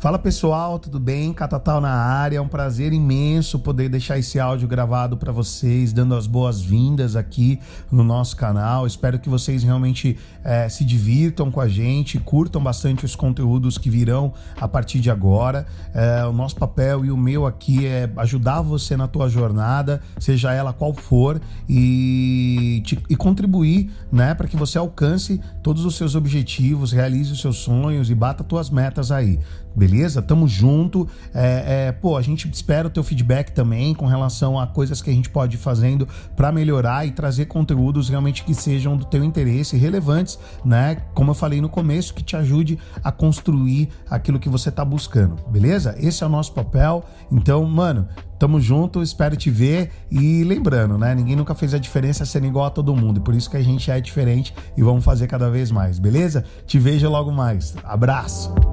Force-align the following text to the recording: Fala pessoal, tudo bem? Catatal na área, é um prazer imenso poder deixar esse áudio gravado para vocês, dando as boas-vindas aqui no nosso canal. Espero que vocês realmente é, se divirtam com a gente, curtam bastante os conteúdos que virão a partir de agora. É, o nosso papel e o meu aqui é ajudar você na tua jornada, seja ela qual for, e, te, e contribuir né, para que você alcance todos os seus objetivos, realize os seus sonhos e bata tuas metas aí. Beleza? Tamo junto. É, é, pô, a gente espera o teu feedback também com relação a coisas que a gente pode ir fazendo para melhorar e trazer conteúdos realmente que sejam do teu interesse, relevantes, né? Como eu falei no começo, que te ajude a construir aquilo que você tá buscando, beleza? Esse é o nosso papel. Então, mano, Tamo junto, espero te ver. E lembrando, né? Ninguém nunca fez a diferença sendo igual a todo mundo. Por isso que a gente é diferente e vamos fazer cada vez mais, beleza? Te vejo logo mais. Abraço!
Fala 0.00 0.18
pessoal, 0.18 0.78
tudo 0.78 0.98
bem? 0.98 1.30
Catatal 1.30 1.78
na 1.78 1.92
área, 1.92 2.38
é 2.38 2.40
um 2.40 2.48
prazer 2.48 2.90
imenso 2.90 3.58
poder 3.58 3.90
deixar 3.90 4.18
esse 4.18 4.40
áudio 4.40 4.66
gravado 4.66 5.14
para 5.14 5.30
vocês, 5.30 5.92
dando 5.92 6.14
as 6.14 6.26
boas-vindas 6.26 7.16
aqui 7.16 7.60
no 7.92 8.02
nosso 8.02 8.34
canal. 8.34 8.86
Espero 8.86 9.18
que 9.18 9.28
vocês 9.28 9.62
realmente 9.62 10.16
é, 10.42 10.66
se 10.70 10.86
divirtam 10.86 11.50
com 11.50 11.60
a 11.60 11.68
gente, 11.68 12.18
curtam 12.18 12.62
bastante 12.62 13.04
os 13.04 13.14
conteúdos 13.14 13.76
que 13.76 13.90
virão 13.90 14.32
a 14.58 14.66
partir 14.66 15.00
de 15.00 15.10
agora. 15.10 15.66
É, 15.92 16.24
o 16.24 16.32
nosso 16.32 16.56
papel 16.56 17.04
e 17.04 17.10
o 17.10 17.16
meu 17.16 17.44
aqui 17.44 17.84
é 17.84 18.10
ajudar 18.16 18.62
você 18.62 18.96
na 18.96 19.06
tua 19.06 19.28
jornada, 19.28 20.00
seja 20.18 20.50
ela 20.50 20.72
qual 20.72 20.94
for, 20.94 21.38
e, 21.68 22.82
te, 22.86 22.98
e 23.06 23.14
contribuir 23.14 23.90
né, 24.10 24.32
para 24.32 24.48
que 24.48 24.56
você 24.56 24.78
alcance 24.78 25.38
todos 25.62 25.84
os 25.84 25.94
seus 25.94 26.14
objetivos, 26.14 26.90
realize 26.90 27.30
os 27.30 27.40
seus 27.42 27.58
sonhos 27.58 28.08
e 28.08 28.14
bata 28.14 28.42
tuas 28.42 28.70
metas 28.70 29.12
aí. 29.12 29.38
Beleza? 29.76 29.89
Tamo 30.22 30.46
junto. 30.46 31.08
É, 31.34 31.88
é, 31.88 31.92
pô, 31.92 32.16
a 32.16 32.22
gente 32.22 32.48
espera 32.50 32.88
o 32.88 32.90
teu 32.90 33.02
feedback 33.02 33.50
também 33.52 33.94
com 33.94 34.06
relação 34.06 34.58
a 34.58 34.66
coisas 34.66 35.02
que 35.02 35.10
a 35.10 35.12
gente 35.12 35.28
pode 35.30 35.56
ir 35.56 35.58
fazendo 35.58 36.06
para 36.36 36.52
melhorar 36.52 37.06
e 37.06 37.10
trazer 37.10 37.46
conteúdos 37.46 38.08
realmente 38.08 38.44
que 38.44 38.54
sejam 38.54 38.96
do 38.96 39.04
teu 39.04 39.24
interesse, 39.24 39.76
relevantes, 39.76 40.38
né? 40.64 40.96
Como 41.14 41.30
eu 41.30 41.34
falei 41.34 41.60
no 41.60 41.68
começo, 41.68 42.14
que 42.14 42.22
te 42.22 42.36
ajude 42.36 42.78
a 43.02 43.10
construir 43.10 43.88
aquilo 44.08 44.38
que 44.38 44.48
você 44.48 44.70
tá 44.70 44.84
buscando, 44.84 45.36
beleza? 45.48 45.94
Esse 45.98 46.22
é 46.22 46.26
o 46.26 46.30
nosso 46.30 46.52
papel. 46.52 47.04
Então, 47.30 47.64
mano, 47.64 48.08
Tamo 48.40 48.58
junto, 48.58 49.02
espero 49.02 49.36
te 49.36 49.50
ver. 49.50 49.92
E 50.10 50.42
lembrando, 50.44 50.96
né? 50.96 51.14
Ninguém 51.14 51.36
nunca 51.36 51.54
fez 51.54 51.74
a 51.74 51.78
diferença 51.78 52.24
sendo 52.24 52.46
igual 52.46 52.64
a 52.64 52.70
todo 52.70 52.96
mundo. 52.96 53.20
Por 53.20 53.34
isso 53.34 53.50
que 53.50 53.56
a 53.58 53.62
gente 53.62 53.90
é 53.90 54.00
diferente 54.00 54.54
e 54.74 54.82
vamos 54.82 55.04
fazer 55.04 55.26
cada 55.26 55.50
vez 55.50 55.70
mais, 55.70 55.98
beleza? 55.98 56.42
Te 56.66 56.78
vejo 56.78 57.06
logo 57.10 57.30
mais. 57.30 57.76
Abraço! 57.84 58.69